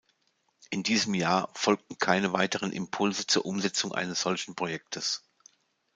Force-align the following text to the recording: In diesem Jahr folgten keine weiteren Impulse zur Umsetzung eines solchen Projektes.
In 0.71 0.81
diesem 0.81 1.13
Jahr 1.13 1.51
folgten 1.53 1.95
keine 1.99 2.33
weiteren 2.33 2.71
Impulse 2.71 3.27
zur 3.27 3.45
Umsetzung 3.45 3.91
eines 3.93 4.19
solchen 4.19 4.55
Projektes. 4.55 5.21